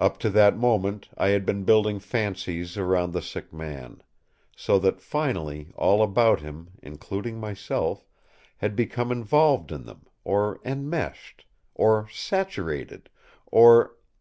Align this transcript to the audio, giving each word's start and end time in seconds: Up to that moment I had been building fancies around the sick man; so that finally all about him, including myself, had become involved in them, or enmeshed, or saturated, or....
Up 0.00 0.18
to 0.18 0.30
that 0.30 0.56
moment 0.58 1.08
I 1.16 1.28
had 1.28 1.46
been 1.46 1.62
building 1.62 2.00
fancies 2.00 2.76
around 2.76 3.12
the 3.12 3.22
sick 3.22 3.52
man; 3.52 4.02
so 4.56 4.76
that 4.80 5.00
finally 5.00 5.72
all 5.76 6.02
about 6.02 6.40
him, 6.40 6.70
including 6.82 7.38
myself, 7.38 8.04
had 8.56 8.74
become 8.74 9.12
involved 9.12 9.70
in 9.70 9.84
them, 9.84 10.06
or 10.24 10.58
enmeshed, 10.64 11.46
or 11.76 12.08
saturated, 12.10 13.08
or.... 13.46 13.94